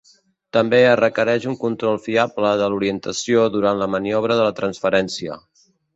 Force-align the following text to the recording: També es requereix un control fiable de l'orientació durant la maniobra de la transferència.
També 0.55 0.77
es 0.85 0.95
requereix 0.99 1.43
un 1.51 1.57
control 1.65 2.01
fiable 2.07 2.53
de 2.63 2.69
l'orientació 2.75 3.45
durant 3.57 3.83
la 3.83 3.89
maniobra 3.97 4.39
de 4.41 4.49
la 4.51 4.57
transferència. 4.61 5.39